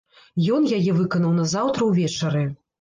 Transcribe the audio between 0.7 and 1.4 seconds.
яе выканаў